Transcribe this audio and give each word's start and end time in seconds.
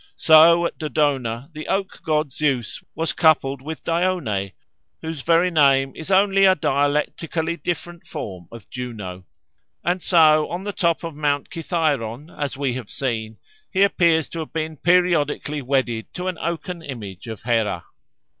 So 0.15 0.65
at 0.65 0.79
Dodona 0.79 1.51
the 1.53 1.67
oak 1.67 1.99
god 2.03 2.31
Zeus 2.31 2.81
was 2.95 3.13
coupled 3.13 3.61
with 3.61 3.83
Dione, 3.83 4.53
whose 4.99 5.21
very 5.21 5.51
name 5.51 5.93
is 5.95 6.09
only 6.09 6.45
a 6.45 6.55
dialectically 6.55 7.55
different 7.57 8.07
form 8.07 8.47
of 8.51 8.67
Juno; 8.71 9.25
and 9.85 10.01
so 10.01 10.49
on 10.49 10.63
the 10.63 10.73
top 10.73 11.03
of 11.03 11.13
Mount 11.13 11.51
Cithaeron, 11.51 12.35
as 12.35 12.57
we 12.57 12.73
have 12.73 12.89
seen, 12.89 13.37
he 13.69 13.83
appears 13.83 14.27
to 14.29 14.39
have 14.39 14.51
been 14.51 14.75
periodically 14.75 15.61
wedded 15.61 16.11
to 16.15 16.25
an 16.27 16.39
oaken 16.39 16.81
image 16.81 17.27
of 17.27 17.43
Hera. 17.43 17.83